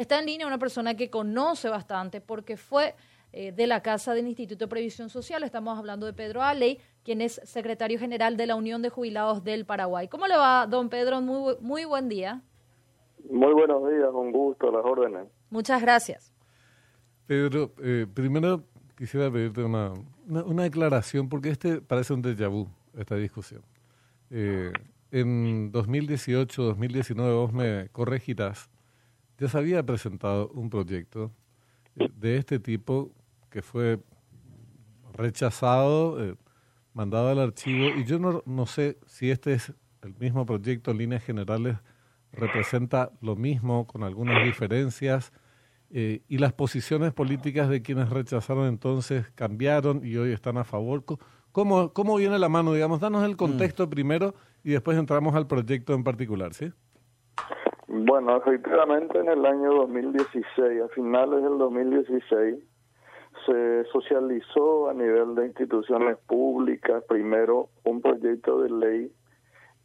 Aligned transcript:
Está 0.00 0.18
en 0.18 0.24
línea 0.24 0.46
una 0.46 0.56
persona 0.56 0.94
que 0.94 1.10
conoce 1.10 1.68
bastante 1.68 2.22
porque 2.22 2.56
fue 2.56 2.94
eh, 3.34 3.52
de 3.52 3.66
la 3.66 3.82
Casa 3.82 4.14
del 4.14 4.28
Instituto 4.28 4.64
de 4.64 4.68
Previsión 4.68 5.10
Social. 5.10 5.42
Estamos 5.42 5.78
hablando 5.78 6.06
de 6.06 6.14
Pedro 6.14 6.40
Aley, 6.40 6.78
quien 7.04 7.20
es 7.20 7.38
secretario 7.44 7.98
general 7.98 8.38
de 8.38 8.46
la 8.46 8.54
Unión 8.54 8.80
de 8.80 8.88
Jubilados 8.88 9.44
del 9.44 9.66
Paraguay. 9.66 10.08
¿Cómo 10.08 10.26
le 10.26 10.38
va, 10.38 10.66
don 10.66 10.88
Pedro? 10.88 11.20
Muy, 11.20 11.54
muy 11.60 11.84
buen 11.84 12.08
día. 12.08 12.40
Muy 13.28 13.52
buenos 13.52 13.86
días, 13.90 14.08
un 14.14 14.32
gusto, 14.32 14.72
las 14.72 14.82
órdenes. 14.86 15.28
Muchas 15.50 15.82
gracias. 15.82 16.32
Pedro, 17.26 17.74
eh, 17.82 18.06
primero 18.14 18.64
quisiera 18.96 19.30
pedirte 19.30 19.62
una, 19.62 19.92
una, 20.26 20.62
declaración, 20.62 21.28
porque 21.28 21.50
este 21.50 21.82
parece 21.82 22.14
un 22.14 22.22
déjà 22.22 22.48
vu, 22.48 22.68
esta 22.96 23.16
discusión. 23.16 23.60
Eh, 24.30 24.72
en 25.10 25.70
2018, 25.70 26.62
2019, 26.62 27.34
vos 27.34 27.52
me 27.52 27.90
corregirás, 27.92 28.70
ya 29.40 29.48
se 29.48 29.56
había 29.56 29.82
presentado 29.82 30.48
un 30.50 30.68
proyecto 30.68 31.32
de 31.94 32.36
este 32.36 32.60
tipo 32.60 33.10
que 33.48 33.62
fue 33.62 33.98
rechazado, 35.14 36.22
eh, 36.22 36.36
mandado 36.92 37.30
al 37.30 37.38
archivo, 37.38 37.88
y 37.96 38.04
yo 38.04 38.18
no, 38.18 38.42
no 38.44 38.66
sé 38.66 38.98
si 39.06 39.30
este 39.30 39.54
es 39.54 39.72
el 40.02 40.14
mismo 40.18 40.44
proyecto 40.44 40.90
en 40.90 40.98
líneas 40.98 41.24
generales, 41.24 41.78
representa 42.32 43.10
lo 43.22 43.34
mismo, 43.34 43.86
con 43.86 44.02
algunas 44.02 44.44
diferencias, 44.44 45.32
eh, 45.90 46.22
y 46.28 46.38
las 46.38 46.52
posiciones 46.52 47.12
políticas 47.12 47.68
de 47.70 47.82
quienes 47.82 48.10
rechazaron 48.10 48.68
entonces 48.68 49.26
cambiaron 49.34 50.02
y 50.04 50.16
hoy 50.16 50.32
están 50.32 50.58
a 50.58 50.64
favor. 50.64 51.04
¿Cómo, 51.50 51.92
cómo 51.92 52.16
viene 52.16 52.38
la 52.38 52.48
mano? 52.48 52.74
Digamos, 52.74 53.00
danos 53.00 53.24
el 53.24 53.36
contexto 53.36 53.86
mm. 53.86 53.90
primero 53.90 54.34
y 54.62 54.70
después 54.70 54.96
entramos 54.98 55.34
al 55.34 55.48
proyecto 55.48 55.94
en 55.94 56.04
particular, 56.04 56.54
¿sí? 56.54 56.72
Bueno, 57.92 58.36
efectivamente 58.36 59.18
en 59.18 59.28
el 59.28 59.44
año 59.44 59.74
2016, 59.74 60.82
a 60.82 60.88
finales 60.90 61.42
del 61.42 61.58
2016, 61.58 62.62
se 63.44 63.84
socializó 63.86 64.88
a 64.88 64.94
nivel 64.94 65.34
de 65.34 65.46
instituciones 65.46 66.16
públicas 66.18 67.02
primero 67.08 67.68
un 67.82 68.00
proyecto 68.00 68.62
de 68.62 68.70
ley 68.70 69.12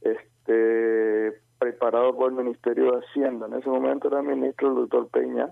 este 0.02 1.42
preparado 1.58 2.16
por 2.16 2.30
el 2.30 2.38
Ministerio 2.38 2.92
de 2.92 3.00
Hacienda. 3.00 3.48
En 3.48 3.56
ese 3.56 3.70
momento 3.70 4.08
era 4.10 4.22
ministro 4.22 4.68
el 4.70 4.76
doctor 4.76 5.08
Peña, 5.10 5.50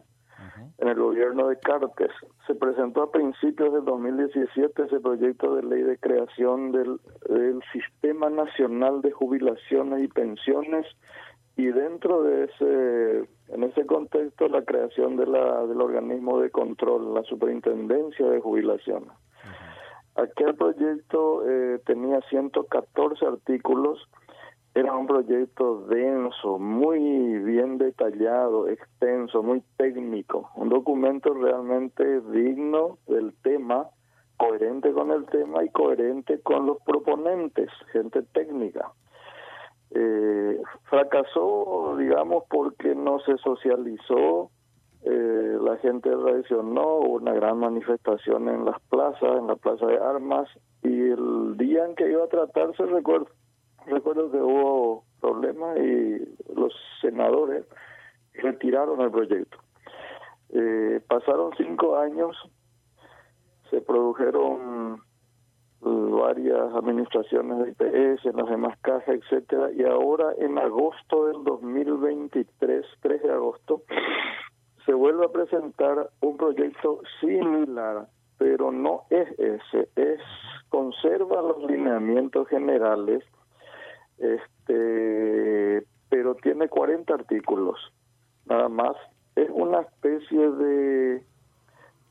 en 0.77 0.88
el 0.88 0.99
gobierno 0.99 1.47
de 1.47 1.58
Cartes. 1.58 2.11
Se 2.45 2.53
presentó 2.53 3.02
a 3.02 3.11
principios 3.11 3.73
del 3.73 3.86
2017 3.86 4.83
ese 4.83 4.99
proyecto 4.99 5.55
de 5.55 5.64
ley 5.64 5.81
de 5.81 5.97
creación 5.97 6.72
del, 6.72 6.99
del 7.27 7.64
Sistema 7.72 8.30
Nacional 8.30 9.02
de 9.02 9.11
Jubilaciones 9.11 10.03
y 10.03 10.08
Pensiones 10.08 10.86
y 11.55 11.65
dentro 11.67 12.23
de 12.23 12.45
ese 12.45 13.29
en 13.49 13.63
ese 13.63 13.85
contexto 13.85 14.47
la 14.47 14.63
creación 14.63 15.17
de 15.17 15.27
la 15.27 15.65
del 15.67 15.81
organismo 15.81 16.39
de 16.39 16.49
control 16.49 17.13
la 17.13 17.23
superintendencia 17.23 18.27
de 18.27 18.39
jubilación 18.39 19.05
aquel 20.15 20.55
proyecto 20.55 21.47
eh, 21.47 21.79
tenía 21.85 22.21
114 22.29 23.25
artículos. 23.25 23.99
Era 24.75 24.95
un 24.95 25.05
proyecto 25.05 25.85
denso 25.85 26.57
muy 26.57 26.99
bien 26.99 27.77
detallado 27.77 28.67
extenso 28.67 29.43
muy 29.43 29.61
técnico. 29.77 30.49
Un 30.55 30.69
documento 30.69 31.33
realmente 31.33 32.21
digno 32.21 32.97
del 33.07 33.33
tema 33.43 33.89
coherente 34.37 34.91
con 34.91 35.11
el 35.11 35.25
tema 35.27 35.63
y 35.63 35.69
coherente 35.69 36.41
con 36.41 36.65
los 36.65 36.77
proponentes 36.81 37.69
gente 37.91 38.23
técnica 38.33 38.91
eh, 39.95 40.61
fracasó, 40.89 41.95
digamos, 41.97 42.44
porque 42.49 42.95
no 42.95 43.19
se 43.19 43.38
socializó, 43.38 44.49
eh, 45.03 45.58
la 45.61 45.77
gente 45.77 46.09
reaccionó, 46.16 46.97
hubo 46.97 47.13
una 47.16 47.33
gran 47.33 47.59
manifestación 47.59 48.49
en 48.49 48.66
las 48.66 48.80
plazas, 48.89 49.38
en 49.38 49.47
la 49.47 49.55
plaza 49.55 49.86
de 49.86 49.97
armas, 49.97 50.49
y 50.81 51.09
el 51.09 51.58
día 51.58 51.86
en 51.86 51.95
que 51.95 52.09
iba 52.09 52.23
a 52.23 52.27
tratarse, 52.27 52.86
recuerdo, 52.86 53.27
recuerdo 53.86 54.31
que 54.31 54.37
hubo 54.37 55.04
problemas 55.20 55.77
y 55.77 56.20
los 56.55 56.73
senadores 57.02 57.65
retiraron 58.33 59.02
el 59.02 59.11
proyecto. 59.11 59.58
Eh, 60.49 61.02
pasaron 61.08 61.52
cinco 61.58 61.98
años, 61.98 62.36
se 63.70 63.81
produjeron 63.81 65.02
varias 65.83 66.73
administraciones 66.73 67.58
de 67.60 67.71
IPS, 67.71 68.26
en 68.26 68.38
las 68.38 68.49
demás 68.49 68.77
cajas, 68.82 69.08
etcétera, 69.08 69.71
y 69.71 69.83
ahora 69.83 70.33
en 70.38 70.58
agosto 70.58 71.27
del 71.27 71.44
2023, 71.44 72.86
3 73.02 73.23
de 73.23 73.32
agosto, 73.32 73.83
se 74.86 74.93
vuelve 74.93 75.26
a 75.26 75.30
presentar 75.30 76.10
un 76.22 76.38
proyecto 76.38 77.02
similar, 77.20 78.08
pero 78.38 78.72
no 78.72 79.04
es 79.10 79.27
ese, 79.39 79.89
es 79.95 80.20
conserva 80.70 81.42
los 81.42 81.64
lineamientos 81.70 82.48
generales, 82.48 83.23
este, 84.17 85.86
pero 86.10 86.36
tiene 86.36 86.67
40 86.67 87.14
artículos, 87.14 87.80
nada 88.45 88.70
más, 88.70 88.95
es 89.36 89.49
una 89.49 89.82
especie 89.82 90.52
de 90.52 91.23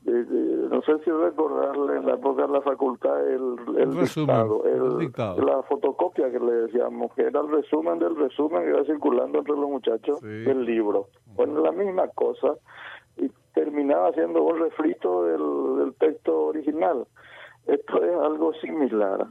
no 0.05 0.81
sé 0.81 0.99
si 1.03 1.11
recordarle 1.11 1.97
en 1.97 2.05
la 2.05 2.13
época 2.15 2.45
de 2.45 2.53
la 2.53 2.61
facultad 2.61 3.25
el, 3.25 3.55
el, 3.77 3.91
dictado, 4.99 5.41
la 5.41 5.63
fotocopia 5.63 6.29
que 6.29 6.39
le 6.39 6.51
decíamos, 6.51 7.13
que 7.13 7.23
era 7.23 7.39
el 7.39 7.49
resumen 7.49 7.99
del 7.99 8.15
resumen 8.15 8.63
que 8.63 8.69
iba 8.69 8.83
circulando 8.85 9.39
entre 9.39 9.55
los 9.55 9.69
muchachos 9.69 10.21
del 10.21 10.65
libro. 10.65 11.07
Bueno, 11.35 11.61
la 11.61 11.71
misma 11.71 12.07
cosa 12.09 12.55
y 13.17 13.29
terminaba 13.53 14.11
siendo 14.13 14.43
un 14.43 14.59
refrito 14.59 15.23
del, 15.23 15.85
del 15.85 15.95
texto 15.95 16.47
original. 16.47 17.05
Esto 17.65 18.03
es 18.03 18.15
algo 18.19 18.53
similar 18.55 19.27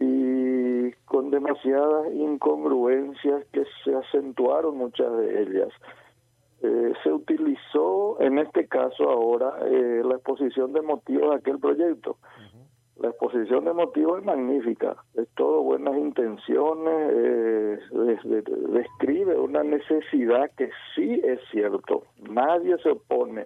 y 0.00 0.90
con 1.06 1.30
demasiadas 1.30 2.12
incongruencias 2.12 3.46
que 3.52 3.64
se 3.84 3.94
acentuaron 3.94 4.76
muchas 4.76 5.16
de 5.16 5.42
ellas. 5.42 5.68
Eh, 6.66 6.94
se 7.02 7.12
utilizó 7.12 8.18
en 8.20 8.38
este 8.38 8.66
caso 8.66 9.10
ahora 9.10 9.52
eh, 9.66 10.00
la 10.02 10.14
exposición 10.14 10.72
de 10.72 10.80
motivos 10.80 11.28
de 11.28 11.36
aquel 11.36 11.58
proyecto. 11.58 12.16
La 12.96 13.08
exposición 13.10 13.66
de 13.66 13.74
motivos 13.74 14.20
es 14.20 14.24
magnífica, 14.24 14.96
es 15.14 15.28
todo 15.34 15.62
buenas 15.62 15.94
intenciones, 15.98 17.10
eh, 17.12 17.78
describe 18.68 19.38
una 19.38 19.62
necesidad 19.62 20.50
que 20.56 20.70
sí 20.94 21.20
es 21.22 21.38
cierto, 21.50 22.04
nadie 22.30 22.78
se 22.78 22.92
opone 22.92 23.44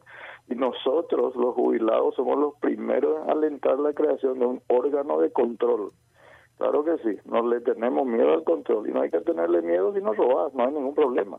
y 0.48 0.54
nosotros 0.54 1.34
los 1.34 1.54
jubilados 1.56 2.14
somos 2.14 2.38
los 2.38 2.54
primeros 2.60 3.24
en 3.24 3.30
alentar 3.30 3.80
la 3.80 3.94
creación 3.94 4.38
de 4.38 4.46
un 4.46 4.62
órgano 4.68 5.18
de 5.18 5.32
control. 5.32 5.90
Claro 6.58 6.84
que 6.84 6.98
sí, 6.98 7.18
no 7.24 7.44
le 7.48 7.60
tenemos 7.62 8.06
miedo 8.06 8.34
al 8.34 8.44
control 8.44 8.88
y 8.88 8.92
no 8.92 9.00
hay 9.00 9.10
que 9.10 9.20
tenerle 9.22 9.62
miedo 9.62 9.92
si 9.92 10.00
no 10.02 10.12
robas, 10.12 10.54
no 10.54 10.66
hay 10.66 10.72
ningún 10.72 10.94
problema. 10.94 11.38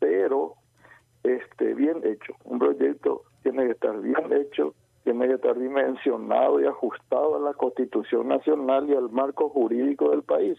Pero 0.00 0.54
este 1.22 1.74
bien 1.74 2.00
hecho. 2.04 2.34
Un 2.44 2.58
proyecto 2.58 3.22
tiene 3.42 3.66
que 3.66 3.72
estar 3.72 4.00
bien 4.00 4.32
hecho, 4.32 4.74
tiene 5.04 5.28
que 5.28 5.34
estar 5.34 5.58
dimensionado 5.58 6.60
y 6.60 6.66
ajustado 6.66 7.36
a 7.36 7.40
la 7.40 7.54
Constitución 7.54 8.28
Nacional 8.28 8.88
y 8.88 8.94
al 8.94 9.10
marco 9.10 9.48
jurídico 9.48 10.10
del 10.10 10.22
país. 10.22 10.58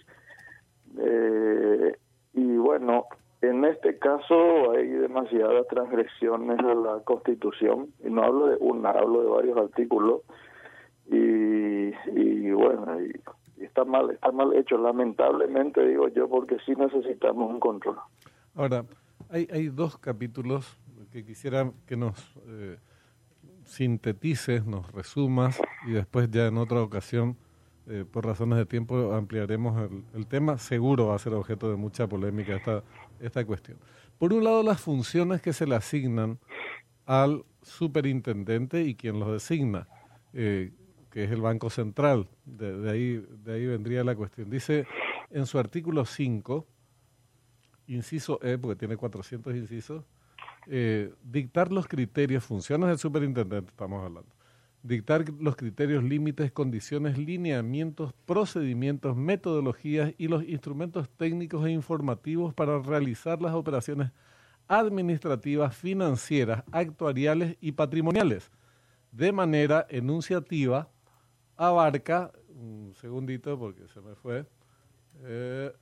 Eh, 0.98 1.96
y 2.34 2.58
bueno, 2.58 3.06
en 3.42 3.66
este 3.66 3.98
caso 3.98 4.72
hay 4.72 4.88
demasiadas 4.88 5.68
transgresiones 5.68 6.60
a 6.60 6.76
la 6.76 7.00
Constitución, 7.04 7.88
y 8.04 8.10
no 8.10 8.24
hablo 8.24 8.48
de 8.48 8.58
una, 8.60 8.92
hablo 8.92 9.24
de 9.24 9.30
varios 9.30 9.58
artículos, 9.58 10.22
y, 11.08 11.92
y 12.08 12.52
bueno, 12.52 13.02
y, 13.02 13.64
está 13.64 13.84
mal, 13.84 14.12
está 14.12 14.32
mal 14.32 14.56
hecho, 14.56 14.78
lamentablemente 14.78 15.86
digo 15.86 16.08
yo, 16.10 16.28
porque 16.28 16.58
sí 16.66 16.74
necesitamos 16.76 17.50
un 17.50 17.60
control. 17.60 17.98
Ahora, 18.56 18.84
hay, 19.32 19.48
hay 19.52 19.70
dos 19.70 19.98
capítulos 19.98 20.78
que 21.12 21.26
quisiera 21.26 21.72
que 21.86 21.96
nos 21.96 22.16
eh, 22.48 22.78
sintetices, 23.66 24.66
nos 24.66 24.92
resumas 24.92 25.60
y 25.88 25.92
después 25.92 26.30
ya 26.30 26.48
en 26.48 26.58
otra 26.58 26.82
ocasión, 26.82 27.38
eh, 27.88 28.06
por 28.10 28.26
razones 28.26 28.58
de 28.58 28.66
tiempo, 28.66 29.14
ampliaremos 29.14 29.90
el, 30.14 30.28
tema. 30.28 30.58
Seguro 30.58 31.08
va 31.08 31.16
a 31.16 31.20
ser 31.20 31.34
objeto 31.34 31.70
de 31.70 31.78
mucha 31.78 32.08
polémica 32.08 32.56
esta, 32.56 32.84
esta 33.20 33.46
cuestión. 33.46 33.78
Por 34.18 34.34
un 34.34 34.44
lado, 34.44 34.64
las 34.64 34.80
funciones 34.80 35.42
que 35.42 35.54
se 35.54 35.66
le 35.66 35.76
asignan 35.76 36.38
al 37.06 37.44
superintendente 37.62 38.84
y 38.84 38.96
quien 38.96 39.20
los 39.20 39.32
designa, 39.32 39.88
eh, 40.34 40.72
que 41.10 41.24
es 41.24 41.32
el 41.32 41.42
Banco 41.42 41.70
Central. 41.70 42.28
De, 42.46 42.78
de, 42.78 42.92
ahí, 42.92 43.26
de 43.44 43.54
ahí 43.54 43.66
vendría 43.66 44.04
la 44.04 44.16
cuestión. 44.16 44.50
Dice 44.50 44.86
en 45.32 45.46
su 45.46 45.58
artículo 45.58 46.06
5 46.06 46.68
inciso 47.94 48.40
E, 48.42 48.58
porque 48.58 48.76
tiene 48.76 48.98
400 48.98 49.56
incisos, 49.56 50.04
eh, 50.68 51.14
dictar 51.24 51.72
los 51.72 51.88
criterios, 51.88 52.44
funciones 52.44 52.90
del 52.90 52.98
superintendente, 52.98 53.72
estamos 53.72 54.04
hablando, 54.04 54.30
dictar 54.84 55.26
los 55.40 55.56
criterios, 55.56 56.04
límites, 56.04 56.52
condiciones, 56.52 57.18
lineamientos, 57.18 58.14
procedimientos, 58.26 59.16
metodologías 59.16 60.14
y 60.18 60.28
los 60.28 60.44
instrumentos 60.44 61.10
técnicos 61.10 61.66
e 61.66 61.72
informativos 61.72 62.54
para 62.54 62.80
realizar 62.80 63.42
las 63.42 63.54
operaciones 63.54 64.12
administrativas, 64.68 65.76
financieras, 65.76 66.64
actuariales 66.72 67.58
y 67.60 67.74
patrimoniales. 67.74 68.52
De 69.12 69.32
manera 69.34 69.86
enunciativa, 69.90 70.90
abarca, 71.58 72.32
un 72.50 72.94
segundito 72.96 73.58
porque 73.60 73.88
se 73.90 74.00
me 74.00 74.16
fue, 74.16 74.46
eh, 75.24 75.74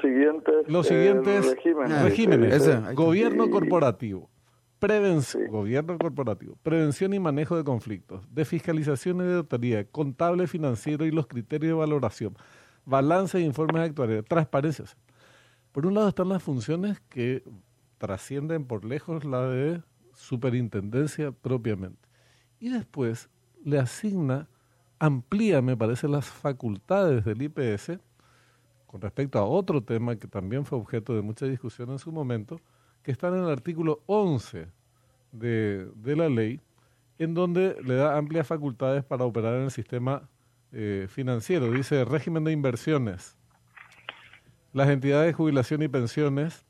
siguientes, 0.00 0.54
los 0.68 0.86
siguientes 0.86 1.54
regímenes. 1.54 2.02
regímenes. 2.02 2.94
Gobierno 2.94 3.50
corporativo, 3.50 4.30
prevención, 4.78 5.46
gobierno 5.48 5.98
corporativo, 5.98 6.56
prevención 6.62 7.12
y 7.14 7.20
manejo 7.20 7.56
de 7.56 7.64
conflictos, 7.64 8.26
de 8.34 8.44
fiscalización 8.44 9.20
y 9.20 9.24
de 9.24 9.36
autoría, 9.36 9.84
contable 9.84 10.46
financiero 10.46 11.04
y 11.04 11.10
los 11.10 11.26
criterios 11.26 11.70
de 11.70 11.74
valoración, 11.74 12.36
balance 12.84 13.38
e 13.38 13.42
informes 13.42 13.82
actuariales, 13.82 14.24
transparencia. 14.26 14.86
Por 15.72 15.86
un 15.86 15.94
lado 15.94 16.08
están 16.08 16.28
las 16.28 16.42
funciones 16.42 17.00
que 17.08 17.44
trascienden 17.98 18.64
por 18.64 18.84
lejos 18.84 19.24
la 19.24 19.48
de 19.48 19.82
superintendencia 20.14 21.32
propiamente. 21.32 22.08
Y 22.58 22.70
después 22.70 23.30
le 23.64 23.78
asigna, 23.78 24.48
amplía, 24.98 25.62
me 25.62 25.76
parece, 25.76 26.08
las 26.08 26.26
facultades 26.26 27.24
del 27.24 27.42
IPS 27.42 27.98
con 28.90 29.00
respecto 29.00 29.38
a 29.38 29.44
otro 29.44 29.84
tema 29.84 30.16
que 30.16 30.26
también 30.26 30.64
fue 30.64 30.76
objeto 30.76 31.14
de 31.14 31.22
mucha 31.22 31.46
discusión 31.46 31.90
en 31.90 32.00
su 32.00 32.10
momento, 32.10 32.60
que 33.04 33.12
está 33.12 33.28
en 33.28 33.34
el 33.34 33.48
artículo 33.48 34.02
11 34.06 34.66
de, 35.30 35.92
la 36.16 36.28
ley, 36.28 36.60
en 37.16 37.32
donde 37.32 37.76
le 37.84 37.94
da 37.94 38.18
amplias 38.18 38.48
facultades 38.48 39.04
para 39.04 39.24
operar 39.24 39.54
en 39.54 39.62
el 39.62 39.70
sistema 39.70 40.28
eh, 40.72 41.06
financiero. 41.08 41.70
Dice 41.70 42.04
régimen 42.04 42.42
de 42.42 42.50
inversiones. 42.50 43.36
Las 44.72 44.88
entidades 44.88 45.28
de 45.28 45.34
jubilación 45.34 45.82
y 45.82 45.88
pensiones 45.88 46.66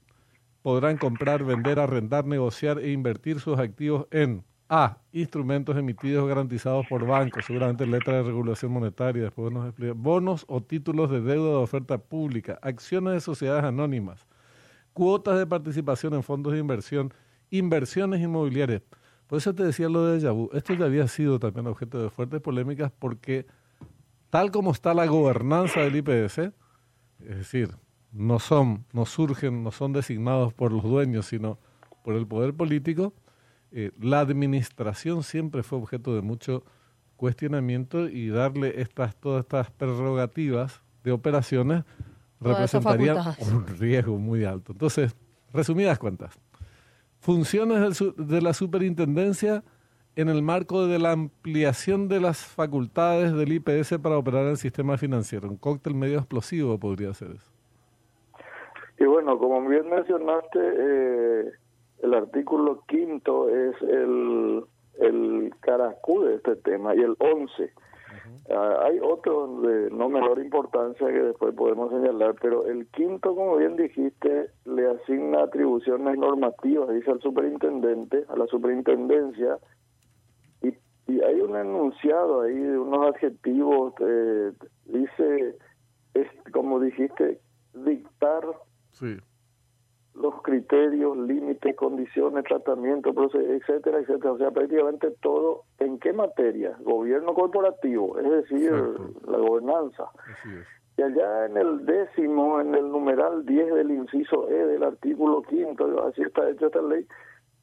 podrán 0.61 0.99
comprar, 0.99 1.43
vender, 1.43 1.79
arrendar, 1.79 2.27
negociar 2.27 2.81
e 2.81 2.93
invertir 2.93 3.41
sus 3.41 3.59
activos 3.59 4.07
en 4.11 4.45
a. 4.71 4.97
Instrumentos 5.13 5.77
emitidos 5.77 6.23
o 6.23 6.27
garantizados 6.27 6.87
por 6.87 7.05
bancos, 7.05 7.45
seguramente 7.45 7.85
letra 7.85 8.19
de 8.19 8.23
regulación 8.23 8.71
monetaria, 8.71 9.25
después 9.25 9.53
nos 9.53 9.67
explica. 9.67 9.93
Bonos 9.95 10.45
o 10.49 10.63
títulos 10.63 11.11
de 11.11 11.21
deuda 11.21 11.51
de 11.51 11.57
oferta 11.57 11.99
pública, 11.99 12.59
acciones 12.63 13.13
de 13.15 13.21
sociedades 13.21 13.65
anónimas, 13.65 14.27
cuotas 14.93 15.37
de 15.37 15.47
participación 15.47 16.15
en 16.15 16.23
fondos 16.23 16.53
de 16.53 16.61
inversión, 16.61 17.13
inversiones 17.51 18.21
inmobiliarias. 18.21 18.83
Por 19.27 19.39
eso 19.39 19.55
te 19.55 19.65
decía 19.65 19.89
lo 19.89 20.07
de 20.07 20.21
Yabú. 20.21 20.49
Esto 20.53 20.75
ya 20.75 20.85
había 20.85 21.09
sido 21.09 21.39
también 21.41 21.67
objeto 21.67 22.01
de 22.01 22.09
fuertes 22.09 22.41
polémicas 22.41 22.93
porque 22.97 23.47
tal 24.31 24.53
como 24.53 24.71
está 24.71 24.95
la 24.95 25.07
gobernanza 25.07 25.81
del 25.81 25.97
IPS, 25.97 26.39
es 26.39 27.37
decir, 27.37 27.71
no 28.13 28.39
son, 28.39 28.85
no 28.93 29.07
surgen, 29.07 29.65
no 29.65 29.73
son 29.73 29.93
designados 29.93 30.55
por 30.55 30.73
los 30.73 30.85
dueños, 30.85 31.27
sino 31.27 31.59
por 32.05 32.15
el 32.15 32.27
poder 32.27 32.55
político, 32.55 33.13
eh, 33.73 33.93
la 34.01 34.21
administración 34.21 35.23
siempre 35.23 35.63
fue 35.63 35.79
objeto 35.79 36.15
de 36.15 36.23
mucho 36.23 36.65
cuestionamiento 37.17 38.09
y 38.09 38.29
darle 38.29 38.81
estas 38.81 39.15
todas 39.17 39.43
estas 39.43 39.71
prerrogativas 39.71 40.83
de 41.05 41.13
operaciones 41.13 41.85
representaría 42.41 43.37
un 43.39 43.67
riesgo 43.79 44.19
muy 44.19 44.45
alto. 44.45 44.73
Entonces, 44.73 45.15
resumidas 45.53 45.99
cuentas, 45.99 46.39
funciones 47.21 48.03
de 48.17 48.41
la 48.41 48.55
superintendencia 48.55 49.63
en 50.17 50.29
el 50.29 50.43
marco 50.43 50.87
de 50.87 50.99
la 50.99 51.13
ampliación 51.13 52.09
de 52.09 52.21
las 52.21 52.45
facultades 52.45 53.33
del 53.35 53.53
IPS 53.53 53.99
para 54.03 54.19
operar 54.19 54.47
el 54.47 54.57
sistema 54.57 54.97
financiero. 54.97 55.49
Un 55.49 55.57
cóctel 55.57 55.95
medio 55.95 56.19
explosivo 56.19 56.79
podría 56.79 57.15
ser 57.15 57.33
eso. 57.33 57.51
Y 58.99 59.05
bueno, 59.05 59.39
como 59.39 59.67
bien 59.69 59.89
mencionaste, 59.89 60.59
eh, 60.59 61.53
el 62.03 62.15
artículo 62.15 62.83
quinto 62.87 63.49
es 63.49 63.75
el, 63.83 64.65
el 64.99 65.53
caracú 65.61 66.23
de 66.23 66.37
este 66.37 66.57
tema 66.57 66.95
y 66.95 67.01
el 67.01 67.17
once. 67.19 67.73
Ah, 68.51 68.87
hay 68.87 68.99
otro 69.01 69.61
de 69.61 69.91
no 69.91 70.09
menor 70.09 70.41
importancia 70.41 71.07
que 71.07 71.23
después 71.23 71.55
podemos 71.55 71.91
señalar, 71.91 72.35
pero 72.41 72.67
el 72.67 72.87
quinto, 72.89 73.35
como 73.35 73.57
bien 73.57 73.77
dijiste, 73.77 74.51
le 74.65 74.89
asigna 74.89 75.45
atribuciones 75.45 76.19
normativas, 76.19 76.89
dice 76.91 77.13
al 77.13 77.21
superintendente, 77.21 78.25
a 78.29 78.37
la 78.37 78.47
superintendencia, 78.47 79.59
y, 80.63 80.69
y 81.07 81.21
hay 81.23 81.41
un 81.41 81.57
enunciado 81.57 82.43
ahí 82.43 82.59
de 82.59 82.79
unos 82.79 83.15
adjetivos, 83.15 83.95
eh, 84.01 84.53
dice, 84.87 85.57
es, 86.15 86.27
como 86.53 86.81
dijiste, 86.81 87.41
dictar 87.73 88.43
sí 88.91 89.17
los 90.21 90.43
criterios, 90.43 91.17
límites, 91.17 91.75
condiciones, 91.77 92.45
tratamiento, 92.45 93.11
etcétera, 93.11 93.99
etcétera. 93.99 94.33
O 94.33 94.39
sea, 94.39 94.51
prácticamente 94.51 95.11
todo. 95.23 95.65
¿En 95.79 95.99
qué 95.99 96.13
materia? 96.13 96.77
Gobierno 96.81 97.35
corporativo, 97.35 98.19
es 98.19 98.31
decir, 98.31 98.73
la 99.27 99.39
gobernanza. 99.39 100.05
Y 100.97 101.03
allá 101.03 101.47
en 101.47 101.57
el 101.57 101.87
décimo, 101.87 102.61
en 102.61 102.75
el 102.75 102.91
numeral 102.91 103.47
10 103.47 103.75
del 103.75 103.91
inciso 103.91 104.49
E 104.49 104.67
del 104.67 104.83
artículo 104.83 105.43
quinto, 105.43 106.07
así 106.07 106.23
está 106.23 106.49
hecha 106.51 106.67
esta 106.67 106.83
ley, 106.83 107.07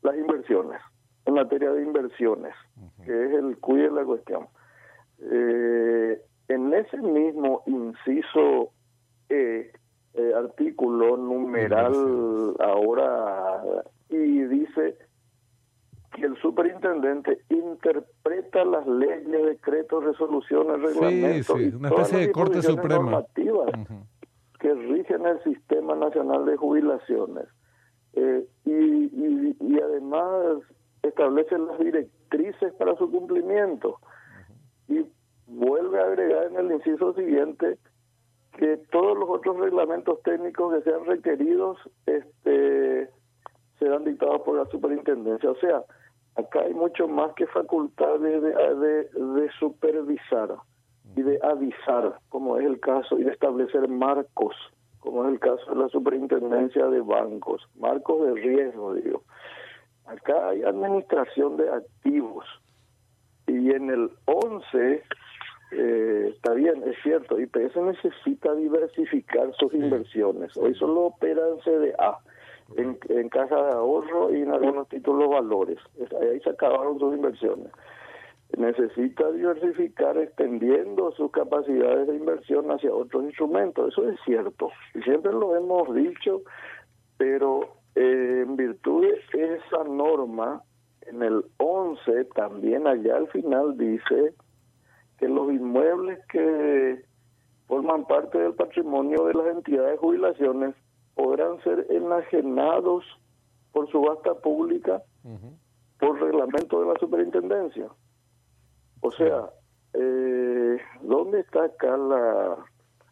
las 0.02 0.16
inversiones, 0.16 0.82
en 1.26 1.36
materia 1.36 1.72
de 1.72 1.84
inversiones, 1.84 2.56
que 3.06 3.26
es 3.26 3.34
el 3.34 3.58
cuide 3.60 3.84
de 3.84 3.92
la 3.92 4.06
cuestión. 4.06 4.48
Eh, 5.20 6.22
en 6.48 6.74
ese 6.74 6.98
mismo 6.98 7.64
inciso 7.68 8.72
E, 9.30 9.72
eh, 10.18 10.34
artículo 10.34 11.16
numeral 11.16 12.56
ahora 12.60 13.62
y 14.10 14.44
dice 14.46 14.98
que 16.12 16.26
el 16.26 16.36
superintendente 16.42 17.42
interpreta 17.50 18.66
las 18.66 18.88
leyes, 18.88 19.46
decretos, 19.46 20.04
resoluciones, 20.04 20.82
reglamentos 20.82 21.56
una 21.76 21.90
especie 21.90 22.18
de 22.18 22.32
corte 22.32 22.64
suprema. 22.64 22.96
normativas 22.96 23.70
que 24.60 24.74
rigen 24.74 25.26
el 25.28 25.44
sistema 25.44 25.96
nacional 25.96 26.46
de 26.46 26.58
jubilaciones. 26.58 27.46
Eh, 28.14 28.44
y, 28.66 28.72
y, 28.72 29.56
y, 29.60 29.80
además 29.80 30.64
establece 31.04 31.60
las 31.60 31.78
directrices 31.78 32.74
para 32.74 32.96
su 32.96 33.12
cumplimiento. 33.12 34.00
Y 34.88 35.06
vuelve 35.46 36.00
a 36.00 36.06
agregar 36.06 36.48
en 36.48 36.56
el 36.56 36.72
inciso 36.72 37.14
siguiente 37.14 37.78
que 38.58 38.78
todos 38.92 39.18
los 39.18 39.30
otros 39.30 39.58
reglamentos 39.58 40.22
técnicos 40.24 40.74
que 40.74 40.90
sean 40.90 41.06
requeridos 41.06 41.78
este, 42.06 43.10
serán 43.80 44.04
dictados 44.04 44.42
por 44.42 44.58
la 44.58 44.66
superintendencia. 44.66 45.50
O 45.50 45.56
sea, 45.56 45.84
acá 46.36 46.62
hay 46.62 46.74
mucho 46.74 47.08
más 47.08 47.34
que 47.34 47.48
facultades 47.48 48.42
de, 48.42 49.10
de, 49.10 49.50
supervisar 49.60 50.56
y 51.16 51.22
de 51.22 51.40
avisar, 51.44 52.20
como 52.30 52.58
es 52.58 52.66
el 52.66 52.80
caso, 52.80 53.18
y 53.18 53.24
de 53.24 53.32
establecer 53.32 53.88
marcos, 53.88 54.56
como 55.00 55.24
es 55.26 55.34
el 55.34 55.40
caso 55.40 55.72
de 55.72 55.76
la 55.78 55.90
superintendencia 55.90 56.88
de 56.88 57.02
bancos, 57.02 57.68
marcos 57.76 58.26
de 58.26 58.34
riesgo, 58.42 58.94
digo. 58.96 59.24
Acá 60.06 60.50
hay 60.50 60.64
administración 60.64 61.58
de 61.58 61.70
activos. 61.70 62.46
Y 63.46 63.72
en 63.72 63.90
el 63.90 64.10
11 64.26 65.04
eh, 65.72 66.32
está 66.34 66.54
bien, 66.54 66.82
es 66.86 66.96
cierto, 67.04 67.40
IPS 67.40 67.76
necesita 67.76 68.56
diversificar 68.56 69.54
sus 69.56 69.74
inversiones. 69.74 70.56
Hoy 70.56 70.74
solo 70.76 71.08
opera 71.08 71.42
en 71.50 71.60
CDA, 71.60 72.20
en, 72.78 72.98
en 73.10 73.30
caja 73.30 73.56
de 73.56 73.72
ahorro 73.74 74.34
y 74.34 74.42
en 74.42 74.52
algunos 74.54 74.88
títulos 74.88 75.30
valores. 75.30 75.78
Ahí 76.22 76.40
se 76.40 76.52
acabaron 76.52 77.00
sus 77.00 77.16
inversiones. 77.16 77.68
Necesita 78.58 79.30
diversificar 79.32 80.18
extendiendo 80.18 81.12
sus 81.12 81.32
capacidades 81.32 82.08
de 82.08 82.16
inversión 82.16 82.72
hacia 82.72 82.94
otros 82.94 83.26
instrumentos. 83.26 83.90
Eso 83.92 84.08
es 84.08 84.18
cierto. 84.26 84.70
Y 84.96 85.02
siempre 85.02 85.34
lo 85.34 85.54
hemos 85.58 85.94
dicho, 85.94 86.44
pero 87.18 87.76
eh, 87.96 88.44
en 88.46 88.56
virtud 88.56 89.06
de 89.34 89.56
esa 89.56 89.84
norma, 89.84 90.62
en 91.02 91.24
el 91.24 91.44
11 91.58 92.26
también 92.36 92.88
allá 92.88 93.18
al 93.18 93.28
final 93.30 93.78
dice 93.78 94.34
que 95.18 95.28
los 95.28 95.52
inmuebles 95.52 96.20
que 96.28 97.04
forman 97.68 98.06
parte 98.06 98.38
del 98.38 98.54
patrimonio 98.54 99.26
de 99.26 99.34
las 99.34 99.48
entidades 99.48 99.92
de 99.92 99.98
jubilaciones 99.98 100.76
podrán 101.16 101.62
ser 101.64 101.88
enajenados 101.90 103.04
por 103.72 103.90
subasta 103.92 104.36
pública 104.36 105.02
por 106.00 106.22
reglamento 106.22 106.80
de 106.80 106.94
la 106.94 107.00
superintendencia. 107.00 107.88
O 109.02 109.12
sea, 109.12 109.50
eh, 109.94 110.78
¿dónde 111.02 111.42
está 111.42 111.66
acá 111.66 111.98
la, 111.98 112.58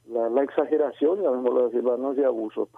la, 0.07 0.43
exageración, 0.43 1.21
llamémoslo 1.21 1.67
así, 1.67 1.81
la 1.81 1.97
no 1.97 2.13
de 2.13 2.25
abuso? 2.25 2.69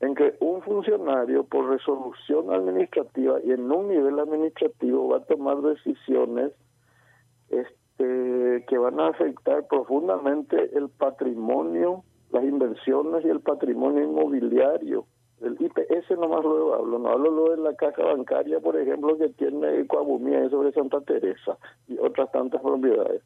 En 0.00 0.14
que 0.14 0.34
un 0.40 0.62
funcionario 0.62 1.44
por 1.44 1.68
resolución 1.68 2.52
administrativa 2.52 3.38
y 3.44 3.52
en 3.52 3.70
un 3.70 3.88
nivel 3.88 4.18
administrativo 4.18 5.08
va 5.08 5.18
a 5.18 5.24
tomar 5.24 5.58
decisiones 5.58 6.52
este, 7.48 8.04
eh, 8.54 8.64
que 8.66 8.78
van 8.78 9.00
a 9.00 9.08
afectar 9.08 9.66
profundamente 9.66 10.70
el 10.76 10.88
patrimonio, 10.88 12.04
las 12.30 12.44
inversiones 12.44 13.24
y 13.24 13.28
el 13.28 13.40
patrimonio 13.40 14.02
inmobiliario 14.02 15.06
El 15.40 15.56
IPS 15.60 16.10
nomás 16.18 16.42
luego 16.42 16.74
hablo, 16.74 16.98
no 16.98 17.08
hablo 17.10 17.30
lo 17.30 17.50
de 17.50 17.56
la 17.58 17.74
caja 17.74 18.02
bancaria, 18.02 18.60
por 18.60 18.76
ejemplo, 18.76 19.16
que 19.18 19.28
tiene 19.30 19.86
Coabumía 19.86 20.48
sobre 20.48 20.72
Santa 20.72 21.00
Teresa 21.02 21.58
y 21.86 21.98
otras 21.98 22.30
tantas 22.32 22.62
propiedades. 22.62 23.22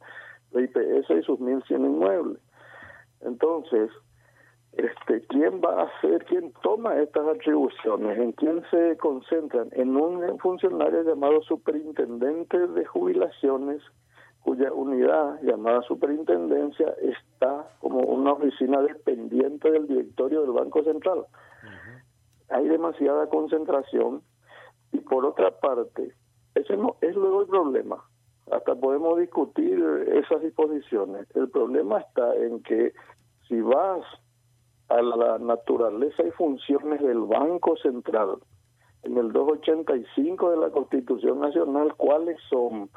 La 0.51 0.61
IPS 0.61 1.09
y 1.11 1.23
sus 1.23 1.39
1.100 1.39 1.85
inmuebles. 1.85 2.41
Entonces, 3.21 3.91
este, 4.73 5.21
¿quién 5.27 5.61
va 5.61 5.81
a 5.81 5.85
hacer, 5.85 6.25
quién 6.25 6.53
toma 6.61 6.99
estas 6.99 7.27
atribuciones? 7.27 8.17
¿En 8.17 8.31
quién 8.33 8.63
se 8.69 8.97
concentran? 8.97 9.69
En 9.71 9.95
un 9.97 10.37
funcionario 10.39 11.03
llamado 11.03 11.41
superintendente 11.41 12.57
de 12.67 12.85
jubilaciones, 12.85 13.81
cuya 14.49 14.73
unidad 14.73 15.39
llamada 15.43 15.83
superintendencia 15.83 16.87
está 17.03 17.69
como 17.77 17.99
una 17.99 18.33
oficina 18.33 18.81
dependiente 18.81 19.69
del 19.69 19.85
directorio 19.85 20.41
del 20.41 20.53
Banco 20.53 20.83
Central. 20.83 21.23
Hay 22.49 22.67
demasiada 22.67 23.27
concentración 23.27 24.23
y 24.91 25.01
por 25.01 25.23
otra 25.23 25.51
parte, 25.51 26.15
ese 26.55 26.75
no 26.77 26.95
es 27.01 27.15
luego 27.15 27.41
el 27.41 27.47
problema. 27.47 28.03
Hasta 28.51 28.73
podemos 28.73 29.19
discutir 29.19 29.79
esas 30.13 30.41
disposiciones. 30.41 31.27
El 31.35 31.51
problema 31.51 31.99
está 31.99 32.35
en 32.35 32.63
que 32.63 32.93
si 33.47 33.61
vas 33.61 34.03
a 34.87 34.99
la 34.99 35.37
naturaleza 35.37 36.23
y 36.23 36.31
funciones 36.31 36.99
del 37.01 37.19
Banco 37.19 37.77
Central, 37.77 38.37
en 39.03 39.15
el 39.15 39.31
285 39.31 40.49
de 40.49 40.57
la 40.57 40.71
Constitución 40.71 41.39
Nacional, 41.39 41.93
cuáles 41.97 42.39
son 42.49 42.89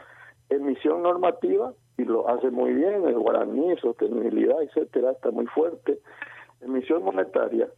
emisión 0.55 1.03
normativa, 1.03 1.73
y 1.99 2.05
lo 2.05 2.29
hace 2.29 2.51
muy 2.51 2.73
bien, 2.73 3.07
el 3.07 3.19
guaraní, 3.19 3.77
sostenibilidad, 3.77 4.63
etcétera, 4.63 5.13
está 5.13 5.31
muy 5.31 5.47
fuerte, 5.47 5.99
emisión 6.61 7.05
monetaria, 7.05 7.69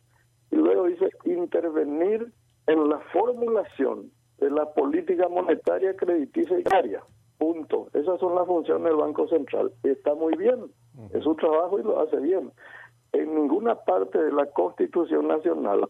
y 0.50 0.56
luego 0.56 0.84
dice 0.84 1.10
intervenir 1.24 2.32
en 2.66 2.88
la 2.88 2.98
formulación 3.12 4.10
de 4.38 4.50
la 4.50 4.72
política 4.72 5.28
monetaria 5.28 5.96
crediticia 5.96 6.58
y 6.58 6.62
diaria. 6.62 7.02
Punto. 7.38 7.88
Esas 7.92 8.20
son 8.20 8.34
las 8.34 8.46
funciones 8.46 8.84
del 8.84 8.96
Banco 8.96 9.26
Central. 9.28 9.72
Está 9.82 10.14
muy 10.14 10.36
bien, 10.36 10.66
es 11.12 11.24
su 11.24 11.34
trabajo 11.34 11.78
y 11.78 11.82
lo 11.82 12.00
hace 12.00 12.18
bien 12.20 12.52
en 13.14 13.34
ninguna 13.34 13.76
parte 13.76 14.18
de 14.18 14.32
la 14.32 14.46
Constitución 14.46 15.28
Nacional 15.28 15.88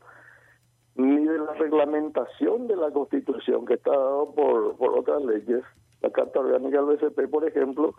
ni 0.96 1.26
de 1.26 1.38
la 1.38 1.54
reglamentación 1.54 2.66
de 2.68 2.76
la 2.76 2.90
Constitución 2.90 3.66
que 3.66 3.74
está 3.74 3.90
dado 3.90 4.32
por, 4.34 4.76
por 4.76 4.98
otras 4.98 5.24
leyes, 5.24 5.62
la 6.02 6.10
Carta 6.10 6.40
Orgánica 6.40 6.82
del 6.82 6.96
BCP, 6.96 7.30
por 7.30 7.48
ejemplo, 7.48 7.94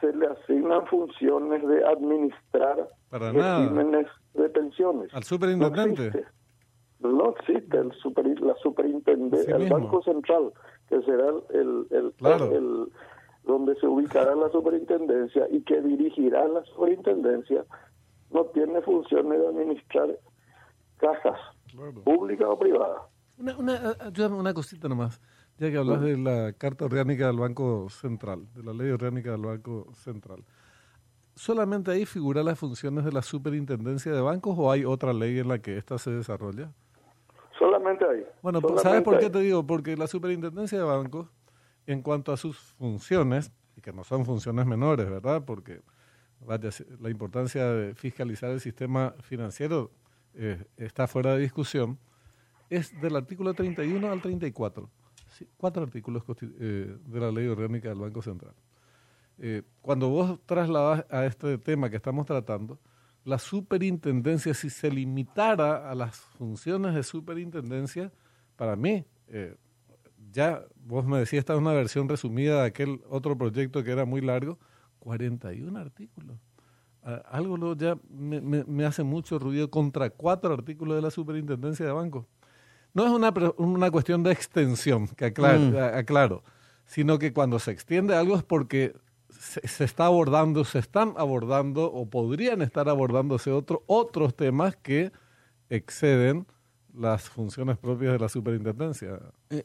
se 0.00 0.14
le 0.14 0.26
asignan 0.26 0.86
funciones 0.86 1.66
de 1.66 1.84
administrar 1.84 2.88
regímenes 3.10 4.06
de 4.34 4.48
pensiones. 4.48 5.12
¿Al 5.12 5.24
superintendente? 5.24 6.24
No 7.00 7.34
existe, 7.38 7.78
el 7.78 7.92
super, 7.94 8.26
la 8.40 8.54
superintendencia, 8.56 9.56
el 9.56 9.68
Banco 9.68 10.02
Central, 10.02 10.52
que 10.88 11.00
será 11.02 11.28
el, 11.50 11.86
el, 11.90 12.14
el, 12.20 12.92
donde 13.44 13.74
se 13.76 13.86
ubicará 13.86 14.34
la 14.34 14.50
superintendencia 14.50 15.46
y 15.50 15.62
que 15.62 15.80
dirigirá 15.80 16.46
la 16.46 16.62
superintendencia 16.64 17.64
no 18.30 18.44
tiene 18.46 18.80
funciones 18.82 19.40
de 19.40 19.48
administrar 19.48 20.08
cajas 21.00 21.38
públicas 22.04 22.46
o 22.48 22.58
privadas. 22.58 23.02
Una, 23.38 23.56
una, 23.56 23.96
ayúdame 24.00 24.36
una 24.36 24.52
cosita 24.52 24.88
nomás, 24.88 25.20
ya 25.58 25.70
que 25.70 25.76
hablas 25.76 26.02
de 26.02 26.16
la 26.16 26.52
Carta 26.52 26.84
Orgánica 26.84 27.26
del 27.26 27.38
Banco 27.38 27.88
Central, 27.88 28.46
de 28.54 28.62
la 28.62 28.72
Ley 28.72 28.90
Orgánica 28.90 29.30
del 29.30 29.42
Banco 29.42 29.88
Central. 29.94 30.44
¿Solamente 31.34 31.90
ahí 31.90 32.04
figuran 32.04 32.44
las 32.44 32.58
funciones 32.58 33.04
de 33.04 33.12
la 33.12 33.22
Superintendencia 33.22 34.12
de 34.12 34.20
Bancos 34.20 34.56
o 34.58 34.70
hay 34.70 34.84
otra 34.84 35.14
ley 35.14 35.38
en 35.38 35.48
la 35.48 35.58
que 35.58 35.78
ésta 35.78 35.96
se 35.96 36.10
desarrolla? 36.10 36.70
Solamente 37.58 38.04
ahí. 38.04 38.26
Bueno, 38.42 38.60
¿sabes 38.76 39.02
por 39.02 39.18
qué 39.18 39.30
te 39.30 39.38
digo? 39.38 39.66
Porque 39.66 39.96
la 39.96 40.06
Superintendencia 40.06 40.76
de 40.76 40.84
Bancos, 40.84 41.28
en 41.86 42.02
cuanto 42.02 42.32
a 42.32 42.36
sus 42.36 42.58
funciones, 42.58 43.52
y 43.76 43.80
que 43.80 43.92
no 43.92 44.04
son 44.04 44.26
funciones 44.26 44.66
menores, 44.66 45.08
¿verdad? 45.08 45.42
Porque 45.46 45.80
la 46.98 47.10
importancia 47.10 47.64
de 47.72 47.94
fiscalizar 47.94 48.50
el 48.50 48.60
sistema 48.60 49.14
financiero 49.22 49.90
eh, 50.34 50.64
está 50.76 51.06
fuera 51.06 51.34
de 51.34 51.40
discusión, 51.40 51.98
es 52.68 52.98
del 53.00 53.16
artículo 53.16 53.54
31 53.54 54.10
al 54.10 54.22
34. 54.22 54.88
cuatro 55.56 55.82
artículos 55.82 56.22
eh, 56.40 56.96
de 57.04 57.20
la 57.20 57.30
ley 57.30 57.46
orgánica 57.46 57.88
del 57.88 57.98
Banco 57.98 58.22
Central. 58.22 58.54
Eh, 59.38 59.62
cuando 59.80 60.08
vos 60.08 60.38
trasladas 60.46 61.04
a 61.10 61.24
este 61.24 61.58
tema 61.58 61.88
que 61.90 61.96
estamos 61.96 62.26
tratando, 62.26 62.78
la 63.24 63.38
superintendencia, 63.38 64.54
si 64.54 64.70
se 64.70 64.90
limitara 64.90 65.90
a 65.90 65.94
las 65.94 66.16
funciones 66.16 66.94
de 66.94 67.02
superintendencia, 67.02 68.12
para 68.56 68.76
mí, 68.76 69.04
ya 70.32 70.64
vos 70.76 71.06
me 71.06 71.18
decías, 71.18 71.40
esta 71.40 71.54
es 71.54 71.58
una 71.58 71.72
versión 71.72 72.08
resumida 72.08 72.62
de 72.62 72.66
aquel 72.68 73.00
otro 73.08 73.36
proyecto 73.36 73.82
que 73.82 73.90
era 73.90 74.04
muy 74.04 74.20
largo, 74.20 74.58
41 75.00 75.78
artículos. 75.78 76.38
Algo 77.02 77.74
ya 77.76 77.96
me, 78.10 78.84
hace 78.84 79.02
mucho 79.02 79.38
ruido 79.38 79.70
contra 79.70 80.10
cuatro 80.10 80.52
artículos 80.52 80.96
de 80.96 81.02
la 81.02 81.10
superintendencia 81.10 81.86
de 81.86 81.92
banco. 81.92 82.26
No 82.92 83.06
es 83.06 83.10
una, 83.10 83.32
una 83.56 83.90
cuestión 83.90 84.22
de 84.22 84.32
extensión, 84.32 85.08
que 85.08 85.26
aclaro, 85.26 86.36
mm. 86.36 86.50
sino 86.84 87.18
que 87.18 87.32
cuando 87.32 87.58
se 87.58 87.70
extiende 87.70 88.14
algo 88.14 88.36
es 88.36 88.42
porque 88.42 88.94
se, 89.30 89.84
está 89.84 90.06
abordando, 90.06 90.64
se 90.64 90.78
están 90.78 91.14
abordando 91.16 91.90
o 91.90 92.06
podrían 92.08 92.60
estar 92.62 92.88
abordándose 92.88 93.50
otro, 93.50 93.82
otros 93.86 94.34
temas 94.34 94.76
que 94.76 95.12
exceden 95.70 96.46
las 96.94 97.30
funciones 97.30 97.78
propias 97.78 98.12
de 98.12 98.18
la 98.18 98.28
superintendencia. 98.28 99.20
Eh, 99.48 99.64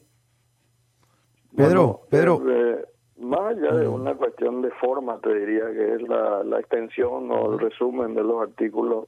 Pedro, 1.55 2.07
Pedro. 2.09 2.43
Eh, 2.49 2.85
más 3.17 3.57
allá 3.57 3.73
de 3.75 3.87
una 3.87 4.13
cuestión 4.15 4.61
de 4.61 4.71
forma, 4.71 5.19
te 5.19 5.33
diría 5.33 5.71
que 5.71 5.95
es 5.95 6.01
la, 6.01 6.43
la 6.43 6.59
extensión 6.59 7.31
o 7.31 7.53
el 7.53 7.59
resumen 7.59 8.13
de 8.13 8.23
los 8.23 8.41
artículos, 8.41 9.07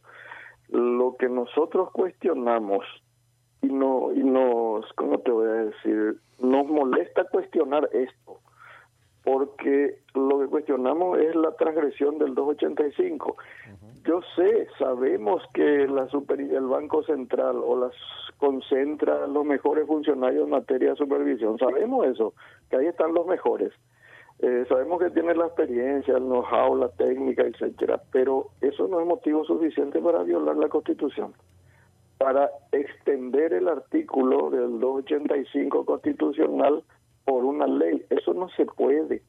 lo 0.69 1.15
que 1.17 1.29
nosotros 1.29 1.91
cuestionamos 1.91 2.85
y 3.61 3.67
no 3.67 4.13
y 4.13 4.23
nos, 4.23 4.85
¿cómo 4.93 5.19
te 5.19 5.31
voy 5.31 5.47
a 5.47 5.65
decir? 5.65 6.17
Nos 6.39 6.67
molesta 6.67 7.25
cuestionar 7.25 7.89
esto, 7.91 8.39
porque 9.23 9.99
lo 10.13 10.39
que 10.39 10.47
cuestionamos 10.47 11.19
es 11.19 11.35
la 11.35 11.51
transgresión 11.53 12.17
del 12.17 12.33
285. 12.35 13.35
Yo 14.05 14.21
sé, 14.35 14.67
sabemos 14.77 15.43
que 15.53 15.85
la 15.87 16.07
super, 16.07 16.39
el 16.39 16.65
Banco 16.65 17.03
Central 17.03 17.57
o 17.57 17.77
las 17.77 17.93
concentra 18.37 19.27
los 19.27 19.43
mejores 19.43 19.85
funcionarios 19.87 20.45
en 20.45 20.51
materia 20.51 20.91
de 20.91 20.95
supervisión, 20.95 21.57
sabemos 21.57 22.05
eso, 22.05 22.33
que 22.69 22.77
ahí 22.77 22.85
están 22.85 23.13
los 23.13 23.25
mejores 23.25 23.73
eh, 24.39 24.65
sabemos 24.69 24.99
que 24.99 25.09
tiene 25.09 25.33
la 25.33 25.47
experiencia, 25.47 26.15
el 26.15 26.23
know-how, 26.23 26.75
la 26.75 26.89
técnica, 26.89 27.43
etcétera, 27.43 28.01
pero 28.11 28.49
eso 28.61 28.87
no 28.87 28.99
es 28.99 29.07
motivo 29.07 29.43
suficiente 29.45 29.99
para 29.99 30.21
violar 30.23 30.57
la 30.57 30.69
Constitución. 30.69 31.33
Para 32.19 32.49
extender 32.71 33.53
el 33.53 33.67
artículo 33.67 34.49
del 34.51 34.79
285 34.79 35.85
constitucional 35.85 36.83
por 37.25 37.45
una 37.45 37.67
ley, 37.67 38.05
eso 38.09 38.33
no 38.33 38.49
se 38.49 38.65
puede. 38.65 39.23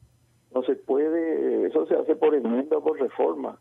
No 0.53 0.63
se 0.63 0.75
puede, 0.75 1.67
eso 1.67 1.85
se 1.85 1.95
hace 1.95 2.15
por 2.15 2.35
enmienda 2.35 2.79
por 2.79 2.99
reforma. 2.99 3.59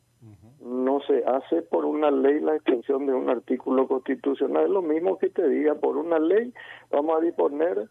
No 0.61 1.01
se 1.07 1.25
hace 1.25 1.63
por 1.63 1.85
una 1.85 2.11
ley 2.11 2.41
la 2.41 2.57
extensión 2.57 3.07
de 3.07 3.15
un 3.15 3.31
artículo 3.31 3.87
constitucional. 3.87 4.65
Es 4.65 4.71
lo 4.71 4.83
mismo 4.83 5.17
que 5.19 5.31
te 5.31 5.49
diga, 5.49 5.75
por 5.77 5.97
una 5.97 6.19
ley 6.19 6.53
vamos 6.91 7.17
a 7.17 7.21
disponer 7.25 7.89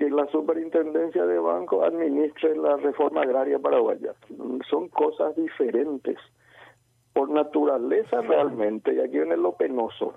que 0.00 0.08
la 0.08 0.26
superintendencia 0.28 1.26
de 1.26 1.38
banco 1.38 1.84
administre 1.84 2.56
la 2.56 2.78
reforma 2.78 3.20
agraria 3.20 3.58
paraguaya. 3.58 4.14
Son 4.70 4.88
cosas 4.88 5.36
diferentes. 5.36 6.16
Por 7.12 7.28
naturaleza 7.28 8.22
realmente, 8.22 8.94
y 8.94 9.00
aquí 9.00 9.18
viene 9.18 9.36
lo 9.36 9.52
penoso, 9.56 10.14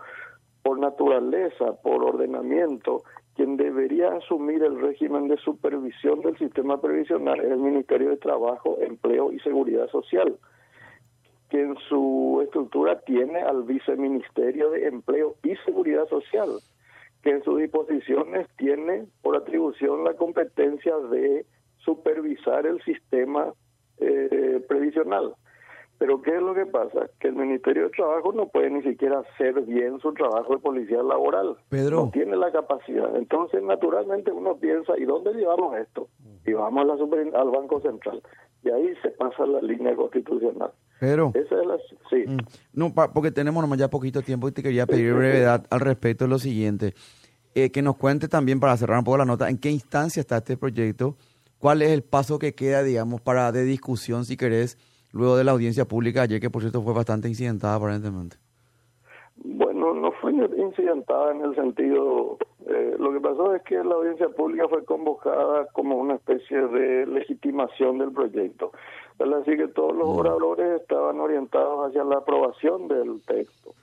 por 0.61 0.79
naturaleza, 0.79 1.73
por 1.81 2.01
ordenamiento, 2.01 3.03
quien 3.35 3.57
debería 3.57 4.13
asumir 4.13 4.63
el 4.63 4.79
régimen 4.79 5.27
de 5.27 5.35
supervisión 5.35 6.21
del 6.21 6.37
sistema 6.37 6.79
previsional 6.79 7.41
es 7.41 7.51
el 7.51 7.57
Ministerio 7.57 8.11
de 8.11 8.17
Trabajo, 8.17 8.77
Empleo 8.79 9.33
y 9.33 9.39
Seguridad 9.39 9.89
Social, 9.89 10.37
que 11.49 11.59
en 11.59 11.75
su 11.89 12.39
estructura 12.41 13.01
tiene 13.01 13.41
al 13.41 13.63
Viceministerio 13.63 14.69
de 14.69 14.87
Empleo 14.87 15.35
y 15.43 15.57
Seguridad 15.65 16.07
Social 16.07 16.47
que 17.23 17.31
en 17.31 17.43
sus 17.43 17.57
disposiciones 17.57 18.47
tiene 18.57 19.05
por 19.21 19.35
atribución 19.37 20.03
la 20.03 20.13
competencia 20.13 20.95
de 21.09 21.45
supervisar 21.77 22.65
el 22.67 22.81
sistema 22.83 23.53
eh, 23.97 24.63
previsional. 24.67 25.33
Pero 25.99 26.21
¿qué 26.21 26.35
es 26.35 26.41
lo 26.41 26.53
que 26.53 26.65
pasa? 26.65 27.07
Que 27.19 27.29
el 27.29 27.35
Ministerio 27.35 27.83
de 27.83 27.89
Trabajo 27.91 28.33
no 28.33 28.47
puede 28.47 28.69
ni 28.69 28.81
siquiera 28.81 29.19
hacer 29.19 29.61
bien 29.61 29.99
su 29.99 30.13
trabajo 30.13 30.53
de 30.53 30.59
policía 30.59 31.01
laboral. 31.01 31.55
Pedro. 31.69 32.05
No 32.05 32.11
tiene 32.11 32.35
la 32.35 32.51
capacidad. 32.51 33.15
Entonces, 33.15 33.63
naturalmente 33.63 34.31
uno 34.31 34.57
piensa, 34.57 34.97
¿y 34.97 35.05
dónde 35.05 35.33
llevamos 35.33 35.77
esto? 35.77 36.09
Y 36.45 36.51
vamos 36.51 36.83
a 36.83 36.85
la 36.85 37.39
al 37.39 37.49
Banco 37.51 37.79
Central. 37.79 38.21
Y 38.63 38.69
ahí 38.69 38.93
se 39.01 39.11
pasa 39.11 39.45
la 39.45 39.61
línea 39.61 39.95
constitucional. 39.95 40.71
Pedro. 41.03 41.31
Esa 41.33 41.59
es 41.59 41.67
la, 41.67 41.77
sí. 42.09 42.23
Mm. 42.25 42.37
No, 42.73 42.93
porque 43.13 43.31
tenemos 43.31 43.61
nomás 43.61 43.77
ya 43.77 43.89
poquito 43.89 44.21
tiempo 44.21 44.47
y 44.47 44.53
te 44.53 44.63
quería 44.63 44.85
pedir 44.85 45.13
brevedad 45.13 45.65
al 45.69 45.81
respecto 45.81 46.23
de 46.23 46.29
lo 46.29 46.39
siguiente. 46.39 46.93
Eh, 47.55 47.71
que 47.71 47.81
nos 47.81 47.97
cuente 47.97 48.29
también, 48.29 48.61
para 48.61 48.77
cerrar 48.77 48.99
un 48.99 49.03
poco 49.03 49.17
la 49.17 49.25
nota, 49.25 49.49
en 49.49 49.57
qué 49.57 49.69
instancia 49.69 50.21
está 50.21 50.37
este 50.37 50.55
proyecto, 50.55 51.17
cuál 51.59 51.81
es 51.81 51.91
el 51.91 52.03
paso 52.03 52.39
que 52.39 52.55
queda, 52.55 52.83
digamos, 52.83 53.19
para 53.19 53.51
de 53.51 53.65
discusión, 53.65 54.23
si 54.23 54.37
querés, 54.37 54.77
luego 55.11 55.35
de 55.35 55.43
la 55.43 55.51
audiencia 55.51 55.83
pública 55.83 56.21
ayer, 56.21 56.39
que 56.39 56.49
por 56.49 56.61
cierto 56.61 56.81
fue 56.81 56.93
bastante 56.93 57.27
incidentada 57.27 57.75
aparentemente. 57.75 58.37
Bueno, 59.35 59.93
no 59.93 60.13
fue 60.13 60.31
incidentada 60.31 61.33
en 61.33 61.41
el 61.41 61.53
sentido, 61.55 62.37
eh, 62.65 62.95
lo 62.97 63.11
que 63.11 63.19
pasó 63.19 63.53
es 63.53 63.61
que 63.63 63.75
la 63.75 63.95
audiencia 63.95 64.29
pública 64.29 64.69
fue 64.69 64.85
convocada 64.85 65.67
como 65.73 65.97
una 65.97 66.15
especie 66.15 66.57
de 66.59 67.05
legitimación 67.07 67.97
del 67.97 68.13
proyecto. 68.13 68.71
Decir, 69.17 69.57
que 69.57 69.67
todos 69.69 69.95
los 69.95 70.07
mm. 70.09 70.17
oradores 70.17 70.81
estaban 70.81 71.19
orientados 71.19 71.87
hacia 71.87 72.03
la 72.03 72.17
aprobación 72.17 72.87
del 72.87 73.21
texto. 73.25 73.73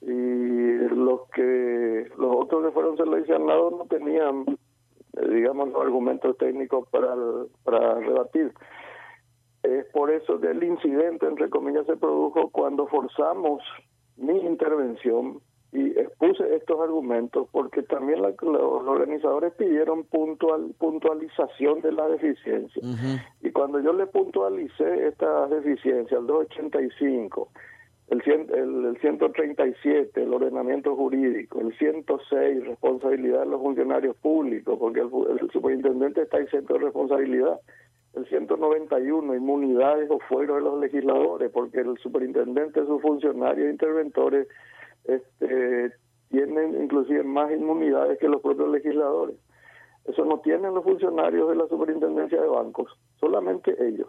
Y 0.00 0.88
los 0.94 1.28
que 1.30 2.10
los 2.18 2.36
otros 2.36 2.64
que 2.64 2.70
fueron 2.72 2.96
seleccionados 2.96 3.72
no 3.72 3.86
tenían 3.86 4.44
eh, 5.16 5.28
digamos 5.28 5.68
los 5.68 5.82
argumentos 5.82 6.36
técnicos 6.38 6.88
para 6.88 7.14
para 7.64 8.00
rebatir. 8.00 8.52
Es 9.62 9.86
por 9.86 10.10
eso 10.10 10.38
que 10.40 10.48
el 10.48 10.62
incidente 10.62 11.26
entre 11.26 11.48
comillas 11.48 11.86
se 11.86 11.96
produjo 11.96 12.50
cuando 12.50 12.86
forzamos 12.86 13.62
mi 14.16 14.38
intervención 14.38 15.40
y 15.74 15.88
expuse 15.98 16.54
estos 16.54 16.80
argumentos 16.80 17.48
porque 17.50 17.82
también 17.82 18.22
los 18.22 18.32
organizadores 18.40 19.52
pidieron 19.54 20.04
puntual, 20.04 20.72
puntualización 20.78 21.80
de 21.80 21.90
la 21.90 22.08
deficiencia. 22.08 22.80
Y 23.42 23.50
cuando 23.50 23.80
yo 23.80 23.92
le 23.92 24.06
puntualicé 24.06 25.08
esta 25.08 25.48
deficiencia, 25.48 26.16
el 26.18 26.26
285, 26.28 27.48
el, 28.08 28.22
el, 28.24 28.84
el 28.84 28.98
137, 29.00 30.22
el 30.22 30.32
ordenamiento 30.32 30.94
jurídico, 30.94 31.60
el 31.60 31.76
106, 31.76 32.66
responsabilidad 32.66 33.40
de 33.40 33.46
los 33.46 33.60
funcionarios 33.60 34.14
públicos, 34.18 34.78
porque 34.78 35.00
el, 35.00 35.10
el 35.40 35.50
superintendente 35.50 36.22
está 36.22 36.38
exento 36.38 36.74
de 36.74 36.84
responsabilidad, 36.84 37.58
el 38.14 38.28
191, 38.28 39.34
inmunidades 39.34 40.08
o 40.08 40.20
fuero 40.28 40.54
de 40.54 40.60
los 40.60 40.78
legisladores, 40.78 41.50
porque 41.50 41.80
el 41.80 41.98
superintendente, 41.98 42.86
sus 42.86 43.02
funcionarios 43.02 43.68
interventores, 43.68 44.46
este, 45.04 45.92
tienen 46.30 46.82
inclusive 46.82 47.22
más 47.22 47.50
inmunidades 47.52 48.18
que 48.18 48.28
los 48.28 48.40
propios 48.40 48.70
legisladores. 48.70 49.36
Eso 50.04 50.24
no 50.24 50.40
tienen 50.40 50.74
los 50.74 50.84
funcionarios 50.84 51.48
de 51.48 51.56
la 51.56 51.66
superintendencia 51.68 52.40
de 52.40 52.48
bancos, 52.48 52.90
solamente 53.18 53.74
ellos 53.86 54.08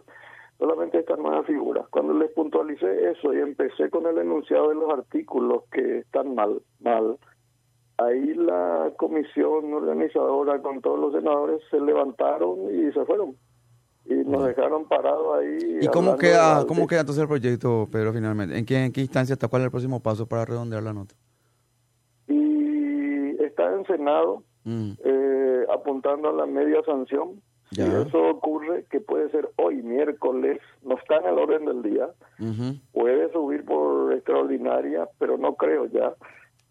solamente 0.58 0.98
estas 0.98 1.18
nuevas 1.18 1.46
figuras. 1.46 1.86
Cuando 1.88 2.14
les 2.14 2.30
puntualicé 2.32 3.10
eso 3.10 3.32
y 3.34 3.40
empecé 3.40 3.90
con 3.90 4.06
el 4.06 4.18
enunciado 4.18 4.70
de 4.70 4.76
los 4.76 4.90
artículos 4.90 5.64
que 5.70 5.98
están 5.98 6.34
mal, 6.34 6.62
mal, 6.80 7.18
ahí 7.98 8.34
la 8.34 8.92
comisión 8.96 9.72
organizadora 9.72 10.60
con 10.60 10.80
todos 10.80 10.98
los 10.98 11.12
senadores 11.12 11.60
se 11.70 11.80
levantaron 11.80 12.74
y 12.74 12.92
se 12.92 13.04
fueron. 13.04 13.36
Y 14.08 14.14
nos 14.14 14.46
dejaron 14.46 14.86
parados 14.86 15.38
ahí. 15.38 15.78
¿Y 15.82 15.88
cómo 15.88 16.16
queda, 16.16 16.64
cómo 16.66 16.86
queda 16.86 17.00
entonces 17.00 17.22
el 17.22 17.28
proyecto, 17.28 17.88
Pedro, 17.90 18.12
finalmente? 18.12 18.56
¿En 18.56 18.64
qué, 18.64 18.84
¿En 18.84 18.92
qué 18.92 19.00
instancia 19.00 19.32
está? 19.32 19.48
¿Cuál 19.48 19.62
es 19.62 19.66
el 19.66 19.70
próximo 19.70 20.00
paso 20.00 20.26
para 20.26 20.44
redondear 20.44 20.82
la 20.82 20.92
nota? 20.92 21.14
Y 22.28 23.42
está 23.42 23.74
en 23.74 23.84
Senado, 23.86 24.42
mm. 24.64 24.90
eh, 25.04 25.66
apuntando 25.72 26.28
a 26.28 26.32
la 26.32 26.46
media 26.46 26.82
sanción 26.84 27.40
y 27.72 27.80
eso 27.82 28.28
ocurre, 28.28 28.86
que 28.90 29.00
puede 29.00 29.28
ser 29.30 29.50
hoy, 29.56 29.82
miércoles, 29.82 30.60
no 30.82 30.96
está 30.96 31.16
en 31.16 31.26
el 31.26 31.38
orden 31.38 31.64
del 31.64 31.82
día, 31.82 32.08
puede 32.92 33.32
subir 33.32 33.64
por 33.64 34.12
extraordinaria, 34.12 35.08
pero 35.18 35.36
no 35.36 35.54
creo 35.56 35.86
ya. 35.86 36.14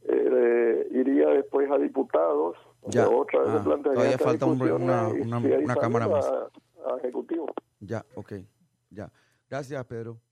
Eh, 0.08 0.88
iría 0.92 1.30
después 1.30 1.70
a 1.70 1.77
diputados, 1.77 2.56
ya. 2.88 3.10
otra 3.10 3.39
vez 3.42 3.50
ah, 3.50 3.77
todavía 3.84 4.18
falta 4.20 4.46
una, 4.46 5.08
una, 5.08 5.75
cámara 5.75 6.08
más. 6.08 6.32
A, 6.86 6.98
ejecutivo. 6.98 7.48
Ya, 7.79 8.05
ok, 8.16 8.33
ya. 8.90 9.12
Gracias, 9.50 9.86
Pedro. 9.86 10.25